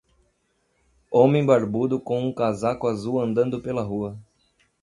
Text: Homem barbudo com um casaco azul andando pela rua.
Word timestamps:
Homem 1.11 1.45
barbudo 1.45 1.99
com 1.99 2.27
um 2.27 2.33
casaco 2.33 2.87
azul 2.87 3.21
andando 3.21 3.61
pela 3.61 3.83
rua. 3.83 4.17